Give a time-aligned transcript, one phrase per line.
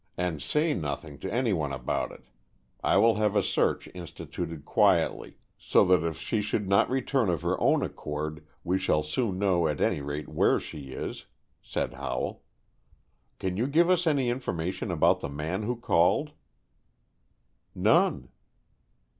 [0.17, 2.23] And say nothing to anyone about it.
[2.83, 7.43] I will have a search instituted quietly, so that if she should not return of
[7.43, 11.27] her own accord, we shall soon know, at any rate, where she is,"
[11.61, 12.41] said Howell.
[13.37, 16.31] "Can you give us any information about the man who called?"
[17.75, 18.29] "None."